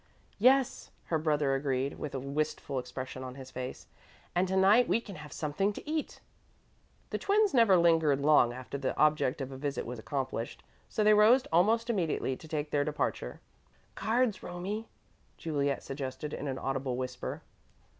"Yes," 0.39 0.89
her 1.09 1.19
brother 1.19 1.53
agreed, 1.53 1.99
with 1.99 2.15
a 2.15 2.19
wistful 2.19 2.79
expression 2.79 3.23
on 3.23 3.35
his 3.35 3.51
face, 3.51 3.85
"and 4.33 4.47
to 4.47 4.57
night 4.57 4.87
we 4.87 4.99
can 4.99 5.17
have 5.17 5.31
something 5.31 5.71
to 5.73 5.87
eat." 5.87 6.21
The 7.11 7.19
twins 7.19 7.53
never 7.53 7.77
lingered 7.77 8.19
long 8.19 8.51
after 8.51 8.79
the 8.79 8.97
object 8.97 9.41
of 9.41 9.51
a 9.51 9.57
visit 9.57 9.85
was 9.85 9.99
accomplished, 9.99 10.63
so 10.89 11.03
they 11.03 11.13
rose 11.13 11.45
almost 11.53 11.87
immediately 11.87 12.35
to 12.35 12.47
take 12.47 12.71
their 12.71 12.83
departure. 12.83 13.41
"Cards, 13.93 14.41
Romie," 14.41 14.87
Juliet 15.37 15.83
suggested, 15.83 16.33
in 16.33 16.47
an 16.47 16.57
audible 16.57 16.97
whisper. 16.97 17.43